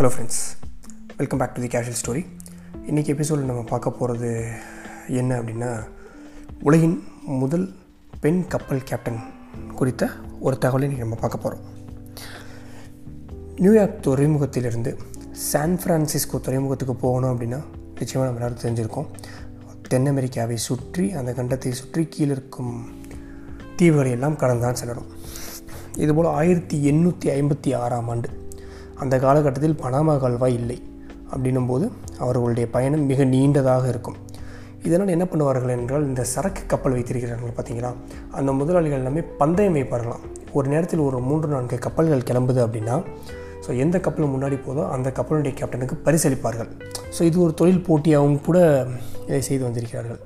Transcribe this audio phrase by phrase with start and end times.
[0.00, 0.42] Hello friends
[1.16, 2.20] welcome back to the casual story
[2.90, 4.50] இன்றைக்கி எபிசோடில் நம்ம பார்க்க போகிறது
[5.08, 5.84] என்ன அப்படின்னா
[6.62, 7.74] உலகின் முதல்
[8.20, 9.18] பெண் கப்பல் கேப்டன்
[9.74, 10.08] குறித்த
[10.40, 11.66] ஒரு தகவலை இன்றைக்கி நம்ம பார்க்க போகிறோம்
[13.56, 14.98] நியூயார்க் துறைமுகத்திலிருந்து
[15.32, 17.60] சான் ஃப்ரான்சிஸ்கோ துறைமுகத்துக்கு போகணும் அப்படின்னா
[17.98, 19.06] நிச்சயமாக நம்ம எல்லாரும் தெரிஞ்சிருக்கோம்.
[19.88, 22.88] தென் அமெரிக்காவை சுற்றி அந்த கண்டத்தை சுற்றி கீழே இருக்கும்
[23.76, 25.10] தீவுகளை எல்லாம் கடந்தான் செல்லணும்.
[25.96, 28.28] இதுபோல் ஆயிரத்தி எண்ணூற்றி ஐம்பத்தி ஆறாம் ஆண்டு
[29.02, 30.78] அந்த காலகட்டத்தில் பனாமா கால்வாய் இல்லை
[31.32, 31.84] அப்படின்னும் போது
[32.24, 34.18] அவர்களுடைய பயணம் மிக நீண்டதாக இருக்கும்.
[34.86, 37.90] இதனால் என்ன பண்ணுவார்கள் என்றால் இந்த சரக்கு கப்பல் வைத்திருக்கிறார்கள் பார்த்தீங்களா?
[38.38, 40.24] அந்த முதலாளிகள் எல்லாமே பந்தயம் வைப்பார்களாம்.
[40.58, 42.96] ஒரு நேரத்தில் ஒரு மூன்று நான்கு கப்பல்கள் கிளம்புது அப்படின்னா
[43.64, 46.70] ஸோ எந்த கப்பல் முன்னாடி போதோ அந்த கப்பலுடைய கேப்டனுக்கு பரிசளிப்பார்கள்.
[47.16, 48.58] ஸோ இது ஒரு தொழில் போட்டியாகவும் கூட
[49.28, 50.20] இதை செய்து வந்திருக்கிறார்கள்.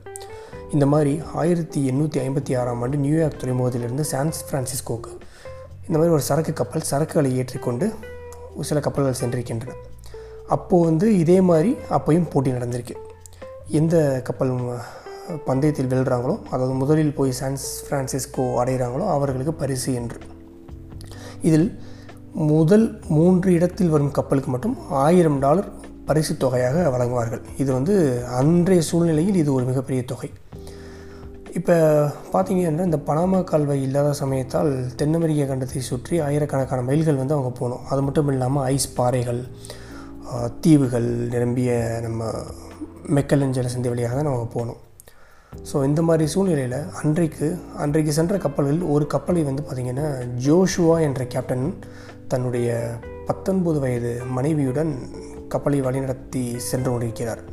[0.74, 5.12] இந்த மாதிரி ஆயிரத்தி எண்ணூற்றி ஐம்பத்தி ஆறாம் ஆண்டு நியூயார்க் துறைமுகத்திலிருந்து சான் ஃப்ரான்சிஸ்கோக்கு
[5.86, 7.88] இந்த மாதிரி ஒரு சரக்கு கப்பல் சரக்குகளை ஏற்றிக்கொண்டு
[8.60, 9.74] சில கப்பல்கள் சென்றிருக்கின்றன.
[10.46, 12.96] அப்போது வந்து இதே மாதிரி அப்பையும் போட்டி நடந்திருக்கு.
[13.68, 14.52] எந்த கப்பல்
[15.46, 20.18] பந்தயத்தில் வெல்றாங்களோ அதாவது முதலில் போய் சான்ஸ் ஃப்ரான்சிஸ்கோ அடைகிறாங்களோ அவர்களுக்கு பரிசு என்று.
[21.42, 21.80] இதில்
[22.32, 25.68] முதல் மூன்று இடத்தில் வரும் கப்பலுக்கு மட்டும் ஆயிரம் டாலர்
[26.04, 27.42] பரிசு தொகையாக வழங்குவார்கள்.
[27.58, 30.30] இது வந்து அன்றைய சூழ்நிலையில் இது ஒரு மிகப்பெரிய தொகை.
[31.58, 31.74] இப்போ
[32.32, 37.82] பார்த்தீங்கன்னா இந்த பனாமா கால்வாய் இல்லாத சமயத்தால் தென் அமெரிக்க கண்டத்தை சுற்றி ஆயிரக்கணக்கான மைல்கள் வந்து அவங்க போகணும்.
[37.90, 39.42] அது மட்டும் இல்லாமல் ஐஸ் பாறைகள்
[40.64, 41.70] தீவுகள் நிரம்பிய
[42.06, 42.30] நம்ம
[43.18, 44.80] மெக்கலஞ்சல சந்தி வழியாக தான் நம்ம போகணும்.
[45.70, 47.48] ஸோ இந்த மாதிரி சூழ்நிலையில் அன்றைக்கு
[47.84, 50.08] அன்றைக்கு சென்ற கப்பல்களில் ஒரு கப்பலை வந்து பார்த்திங்கன்னா
[50.46, 51.66] ஜோஷுவா என்ற கேப்டன்
[52.32, 52.68] தன்னுடைய
[53.28, 54.94] பத்தொன்பது வயது மனைவியுடன்
[55.54, 57.44] கப்பலை வழிநடத்தி சென்று கொண்டிருக்கிறார்.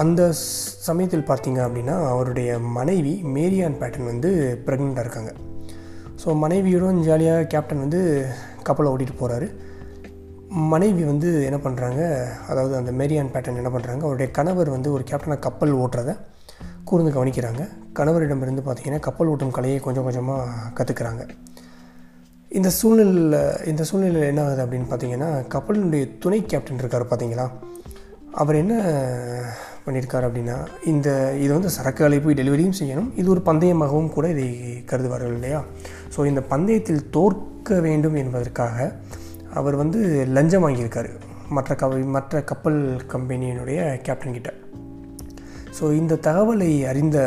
[0.00, 0.32] அந்த
[0.88, 4.30] சமயத்தில் பார்த்தீங்க அப்படின்னா அவருடைய மனைவி மேரியான் பேட்டன் வந்து
[4.66, 5.32] ப்ரெக்னெண்ட்டாக இருக்காங்க.
[6.22, 8.00] ஸோ மனைவியோடும் ஜாலியாக கேப்டன் வந்து
[8.62, 9.48] கப்பலை ஓட்டிகிட்டு போகிறாரு
[10.48, 12.00] மனைவி வந்து என்ன பண்ணுறாங்க
[12.48, 16.14] அதாவது அந்த மேரியான் பேட்டன் என்ன பண்ணுறாங்க அவருடைய கணவர் வந்து ஒரு கேப்டனாக கப்பல் ஓட்டுறதை
[16.84, 17.62] கூர்ந்து கவனிக்கிறாங்க.
[17.92, 21.26] கணவரிடமிருந்து பார்த்திங்கன்னா கப்பல் ஓட்டும் கலையை கொஞ்சம் கொஞ்சமாக கற்றுக்குறாங்க
[22.50, 27.46] இந்த சூழ்நிலையில் இந்த சூழ்நிலையில் என்ன ஆகுது அப்படின்னு பார்த்தீங்கன்னா கப்பலினுடைய துணை கேப்டன் இருக்கார் பார்த்தீங்களா?
[28.30, 28.74] அவர் என்ன
[29.86, 30.56] பண்ணியிருக்கார் அப்படின்னா
[30.92, 31.08] இந்த
[31.44, 33.08] இது வந்து சரக்குகளை போய் டெலிவரியும் செய்யணும்.
[33.16, 34.48] இது ஒரு பந்தயமாகவும் கூட இதை
[34.84, 35.60] கருதுவார்கள் இல்லையா?
[36.16, 38.92] ஸோ இந்த பந்தயத்தில் தோற்க வேண்டும் என்பதற்காக
[39.54, 41.10] அவர் வந்து லஞ்சம் வாங்கியிருக்கார்.
[41.48, 42.80] மற்ற க மற்ற கப்பல்
[43.12, 44.50] கம்பெனியினுடைய கேப்டன் கிட்ட.
[45.78, 47.18] ஸோ இந்த தகவலை அறிந்த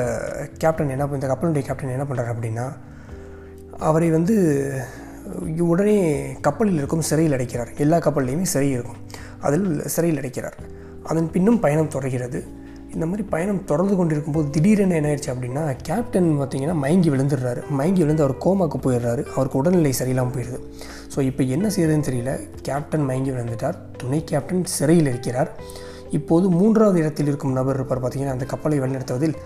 [0.57, 2.65] கேப்டன் என்ன இந்த கப்பலுடைய கேப்டன் என்ன பண்ணுறாரு அப்படின்னா
[3.89, 4.35] அவரை வந்து
[5.57, 5.97] உடனே
[6.41, 7.69] கப்பலில் இருக்கும் சிறையில் அடைக்கிறார்.
[7.77, 8.99] எல்லா கப்பல்லையுமே சிறை இருக்கும்.
[9.39, 10.57] அதில் சிறையில் அடைக்கிறார்.
[11.09, 12.39] அதன் பின்னும் பயணம் தொடர்கிறது.
[12.93, 17.61] இந்த மாதிரி பயணம் தொடர்ந்து கொண்டிருக்கும்போது திடீரென என்ன ஆயிடுச்சு அப்படின்னா கேப்டன் பார்த்திங்கன்னா மயங்கி விழுந்துடுறாரு.
[17.79, 19.23] மயங்கி விழுந்து அவர் கோமாக்கு போயிடுறாரு.
[19.35, 20.59] அவருக்கு உடல்நிலை சரியில்லாமல் போயிடுது
[21.13, 22.31] ஸோ இப்போ என்ன செய்யறதுன்னு தெரியல.
[22.67, 23.77] கேப்டன் மயங்கி விழுந்துட்டார்.
[24.01, 25.51] துணை கேப்டன் சிறையில் இருக்கிறார்.
[26.19, 29.37] இப்போது மூன்றாவது இடத்தில் இருக்கும் நபர் இருப்பார் பார்த்திங்கன்னா அந்த கப்பலை வழிநடத்துவதில்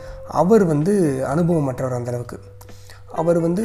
[0.42, 0.94] அவர் வந்து
[1.34, 2.38] அனுபவமற்றவர் அந்தளவுக்கு
[3.20, 3.64] அவர் வந்து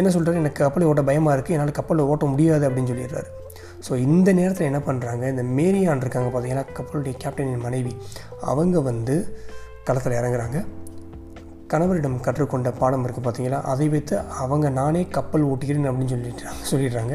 [0.00, 3.28] என்ன சொல்கிறார் எனக்கு கப்பலை ஓட்ட பயமாக இருக்குது என்னால் கப்பலை ஓட்ட முடியாது அப்படின்னு சொல்லிடுறாரு.
[3.86, 7.92] ஸோ இந்த நேரத்தில் என்ன பண்ணுறாங்க இந்த மேரியான் இருக்காங்க பார்த்தீங்கன்னா கப்பலுடைய கேப்டனின் மனைவி.
[8.52, 9.16] அவங்க வந்து
[9.88, 10.58] களத்தில் இறங்குறாங்க.
[11.72, 17.14] கணவரிடம் கற்றுக்கொண்ட பாடம் இருக்குது பார்த்தீங்களா அதை வைத்து அவங்க நானே கப்பல் ஓட்டுகிறேன் அப்படின்னு சொல்லிடுறாங்க சொல்லிடுறாங்க.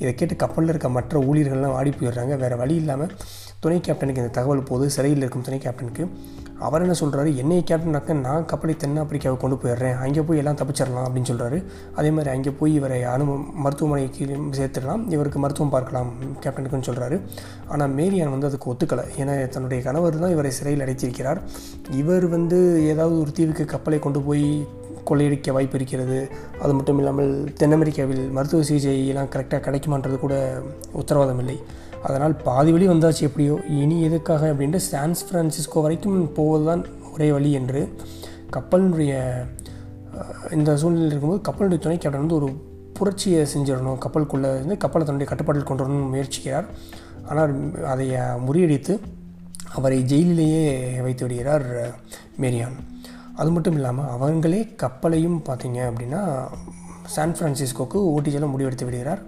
[0.00, 2.34] இதை கேட்டு கப்பலில் இருக்க மற்ற ஊழியர்கள்லாம் ஆடி போயிடுறாங்க.
[2.42, 3.12] வேறு வழி இல்லாமல்
[3.64, 6.04] துணை கேப்டனுக்கு இந்த தகவல் போது சிறையில் இருக்கும் துணை கேப்டனுக்கு
[6.66, 9.96] அவர் என்ன சொல்கிறாரு என்னை கேப்டனாக்க நான் கப்பலை தென்னாப்பிரிக்காவை கொண்டு போயிடுறேன்.
[10.04, 11.58] அங்கே போய் எல்லாம் தப்பிச்சிடலாம் அப்படின்னு சொல்கிறாரு
[11.98, 13.24] அதே மாதிரி அங்கே போய் இவரை அனு
[13.64, 14.26] மருத்துவமனைக்கு
[14.58, 15.04] சேர்த்துடலாம்.
[15.14, 16.10] இவருக்கு மருத்துவம் பார்க்கலாம்
[16.44, 17.18] கேப்டனுக்குன்னு சொல்கிறாரு
[17.72, 19.06] ஆனால் மேரியான் வந்து அதுக்கு ஒத்துக்கலை.
[19.22, 21.40] ஏன்னா தன்னுடைய கணவர் தான் இவரை சிறையில் அடைத்திருக்கிறார்.
[22.02, 22.60] இவர் வந்து
[22.92, 24.46] ஏதாவது ஒரு தீவுக்கு கப்பலை கொண்டு போய்
[25.08, 26.18] கொள்ளையடிக்க வாய்ப்பு இருக்கிறது.
[26.64, 30.34] அது மட்டும் இல்லாமல் தென் அமெரிக்காவில் மருத்துவ சிகிச்சையெல்லாம் கரெக்டாக கிடைக்குமான்றது கூட
[31.02, 31.56] உத்தரவாதம் இல்லை.
[32.06, 36.82] அதனால் பாதி வழி வந்தாச்சு எப்படியோ இனி எதுக்காக அப்படின்ட்டு சான்ஸ் ஃப்ரான்சிஸ்கோ வரைக்கும் போவது தான்
[37.14, 37.80] ஒரே வழி என்று
[38.56, 39.12] கப்பலினுடைய
[40.56, 42.48] இந்த சூழ்நிலையில் இருக்கும்போது கப்பலுடைய துணை கேப்டன் வந்து ஒரு
[42.98, 44.00] புரட்சியை செஞ்சிடணும்.
[44.04, 46.66] கப்பலுக்குள்ளே இருந்து கப்பலை தன்னுடைய கட்டுப்பாட்டில் கொண்டு வரணும்னு முயற்சிக்கிறார்.
[47.30, 47.52] ஆனால்
[47.92, 48.06] அதை
[48.46, 48.94] முறியடித்து
[49.78, 50.64] அவரை ஜெயிலிலேயே
[51.04, 51.66] வைத்து விடுகிறார்
[52.42, 52.76] மேரியான்.
[53.40, 56.22] அது மட்டும் இல்லாமல் அவங்களே கப்பலையும் பார்த்தீங்க அப்படின்னா
[57.14, 59.22] சான் ஃப்ரான்சிஸ்கோக்கு ஓட்டி செல்ல முடிவெடுத்து விடுகிறார்.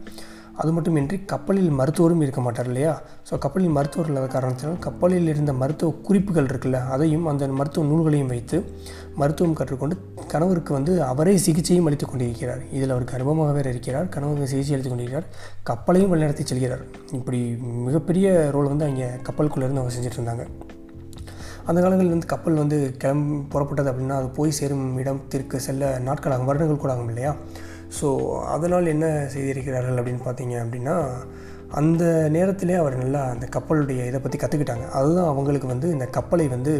[0.60, 3.02] அது மட்டுமின்றி கப்பலில் மருத்துவரும் இருக்க மாட்டார் இல்லையா?
[3.28, 8.58] ஸோ கப்பலில் மருத்துவர் இல்லாத காரணத்தினால் கப்பலில் இருந்த மருத்துவ குறிப்புகள் இருக்குல்ல அதையும் அந்த மருத்துவ நூல்களையும் வைத்து
[9.20, 9.96] மருத்துவம் கற்றுக்கொண்டு
[10.32, 12.62] கணவருக்கு வந்து அவரே சிகிச்சையும் அளித்து கொண்டிருக்கிறார்.
[12.76, 14.08] இதில் அவருக்கு கர்ப்பமாக வேறு இருக்கிறார்.
[14.08, 15.26] கணவருக்கு சிகிச்சை அளித்து கொண்டிருக்கிறார்.
[15.70, 16.84] கப்பலையும் வழிநடத்தி செல்கிறார்.
[17.20, 17.40] இப்படி
[17.88, 20.46] மிகப்பெரிய ரோல் வந்து அங்கே கப்பலுக்குள்ளேருந்து அவங்க செஞ்சுட்டு இருந்தாங்க.
[21.66, 26.48] அந்த காலங்களில் வந்து கப்பல் வந்து கிளம்பி புறப்பட்டது அப்படின்னா அது போய் சேரும் இடத்திற்கு செல்ல நாட்கள் ஆகும்
[26.50, 27.32] வருடங்கள் கூட ஆகும் இல்லையா?
[27.98, 28.08] ஸோ
[28.54, 30.96] அதனால் என்ன செய்திருக்கிறார்கள் அப்படின்னு பார்த்தீங்க அப்படின்னா
[31.80, 32.04] அந்த
[32.34, 36.72] நேரத்திலே அவர் நல்லா அந்த கப்பலுடைய இதை பற்றி கற்றுக்கிட்டாங்க அதுதான் அவங்களுக்கு வந்து இந்த கப்பலை வந்து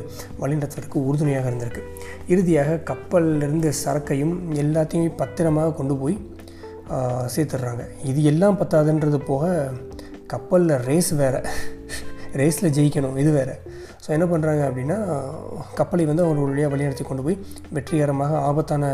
[0.42, 1.82] வழிநடத்துறதுக்கு உறுதுணையாக இருந்திருக்கு.
[2.32, 6.16] இறுதியாக கப்பல்லேருந்து சரக்கையும் எல்லாத்தையும் பத்திரமாக கொண்டு போய்
[7.34, 7.84] சேர்த்துடுறாங்க.
[8.10, 9.44] இது எல்லாம் பத்தாதுன்றது போக
[10.34, 11.40] கப்பலில் ரேஸ் வேறு.
[12.40, 13.54] ரேஸில் ஜெயிக்கணும் இது வேறு.
[14.04, 14.96] ஸோ என்ன பண்ணுறாங்க அப்படின்னா
[15.78, 17.36] கப்பலை வந்து அவங்க வழியாக வழிநடத்தி கொண்டு போய்
[17.76, 18.84] வெற்றிகரமாக ஆபத்தான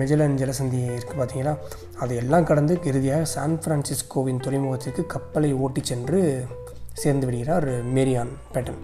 [0.00, 1.54] மெஜலன் ஜலசந்தி இருக்குது பார்த்தீங்களா
[2.02, 6.20] அதையெல்லாம் கடந்து இறுதியாக சான் பிரான்சிஸ்கோவின் துறைமுகத்திற்கு கப்பலை ஓட்டிச் சென்று
[7.02, 8.80] சேர்ந்து விடுகிறார் மேரியான் பேட்டன்.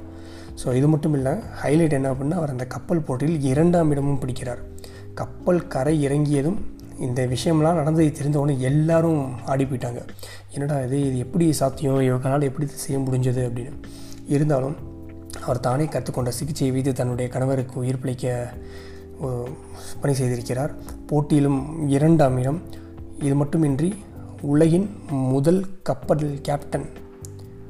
[0.63, 4.63] ஸோ இது மட்டும் இல்லை ஹைலைட் என்ன அப்படின்னா அவர் அந்த கப்பல் போட்டியில் இரண்டாம் இடமும் பிடிக்கிறார்.
[5.21, 6.59] கப்பல் கரை இறங்கியதும்
[7.07, 9.23] இந்த விஷயம்லாம் நடந்ததை தெரிந்தவொடனே எல்லாரும்
[9.53, 10.01] ஆடி போயிட்டாங்க.
[10.55, 12.01] என்னடா இது இது எப்படி சாத்தியம்?
[12.09, 13.75] இவங்களால் எப்படி இது செய்ய முடிஞ்சது அப்படின்னு.
[14.35, 14.77] இருந்தாலும்
[15.43, 18.53] அவர் தானே கற்றுக்கொண்ட சிகிச்சையை வீது தன்னுடைய கணவருக்கு உயிர் பிழைக்க
[20.01, 20.73] பணி செய்திருக்கிறார்.
[21.07, 22.61] போட்டியிலும் இரண்டாம் இடம்.
[23.21, 23.91] இது மட்டுமின்றி
[24.53, 26.87] உலகின் முதல் கப்பல் கேப்டன்.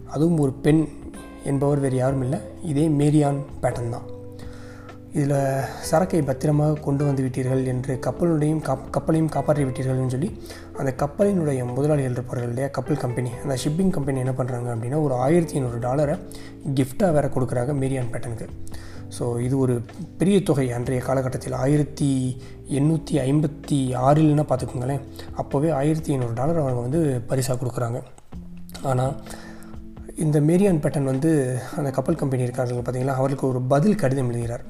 [0.06, 0.82] அதுவும் ஒரு பெண்
[1.44, 4.06] என்பவர் வேறு யாரும் இல்லை இதே மேரியான் பேட்டன் தான்.
[5.18, 5.34] இதில்
[5.88, 10.28] சரக்கை பத்திரமாக கொண்டு வந்து விட்டீர்கள் என்று கப்பலுடையும் கப் கப்பலையும் காப்பாற்றி விட்டீர்கள்னு சொல்லி
[10.78, 12.68] அந்த கப்பலினுடைய முதலாளிகள் இருப்பார்கள் இல்லையா?
[12.76, 13.30] கப்பல் கம்பெனி.
[13.42, 16.16] அந்த ஷிப்பிங் கம்பெனி என்ன பண்ணுறாங்க அப்படின்னா ஒரு ஆயிரத்தி ஐநூறு டாலரை
[16.78, 18.48] கிஃப்டாக வேறு கொடுக்குறாங்க மேரியான் பேட்டனுக்கு.
[19.18, 19.74] ஸோ இது ஒரு
[20.20, 21.56] பெரிய தொகை அன்றைய காலகட்டத்தில்.
[21.64, 22.10] ஆயிரத்தி
[22.78, 25.02] எண்ணூற்றி ஐம்பத்தி ஆறில்னா பார்த்துக்கோங்களேன்.
[25.40, 27.02] அப்போவே ஆயிரத்தி ஐநூறு டாலர் அவங்க வந்து
[27.32, 28.00] பரிசாக கொடுக்குறாங்க.
[28.82, 29.14] ஆனால்
[30.24, 31.32] இந்த மேரியான் பேட்டன் வந்து
[31.76, 33.20] அந்த கப்பல் கம்பெனி இருக்காங்க பார்த்தீங்களா?
[33.22, 34.66] அவருக்கு ஒரு பதில் கடிதம் எழுதுகிறார்.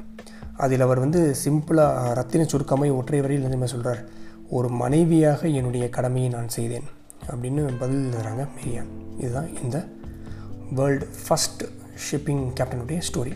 [0.56, 4.02] அதில் அவர் வந்து சிம்பிளாக ரத்தின சுருக்கமாக ஒற்றை வரையில் நிலைமை சொல்கிறார்
[4.50, 6.86] ஒரு மனைவியாக என்னுடைய கடமையை நான் செய்தேன்.
[7.32, 8.90] அப்படின்னு பதில் எழுதுகிறாங்க மேரியான்.
[9.18, 9.86] இதுதான் இந்த
[10.72, 11.64] வேர்ல்டு ஃபஸ்ட்
[12.04, 13.34] ஷிப்பிங் கேப்டனுடைய ஸ்டோரி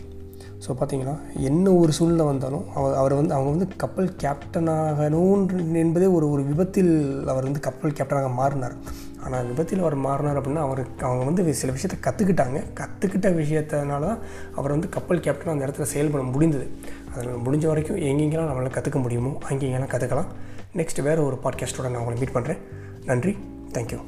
[0.65, 1.15] ஸோ பார்த்தீங்கன்னா
[1.49, 6.93] என்ன ஒரு சூழ்நிலை வந்தாலும் அவர் அவர் வந்து அவங்க வந்து கப்பல் கேப்டனாகணும் என்பதே ஒரு ஒரு விபத்தில்
[7.27, 8.75] அவர் வந்து கப்பல் கேப்டனாக மாறினார்.
[9.23, 14.19] ஆனால் விபத்தில் அவர் மாறினார் அப்படின்னா அவர் அவங்க வந்து சில விஷயத்தை கற்றுக்கிட்டாங்க கற்றுக்கிட்ட விஷயத்தினால தான்
[14.55, 16.67] அவர் வந்து கப்பல் கேப்டன் அந்த இடத்துல செயல்பட முடிந்தது.
[17.15, 20.29] அதில் முடிஞ்ச வரைக்கும் எங்கெங்கெல்லாம் நம்மளால் கற்றுக்க முடியுமோ அங்கெங்கெல்லாம் கற்றுக்கலாம்
[20.75, 22.61] நெக்ஸ்ட் வேறு ஒரு பாட்காஸ்ட்டோட நான் உங்களை மீட் பண்ணுறேன்
[23.05, 23.37] நன்றி.
[23.73, 23.99] தேங்க்யூ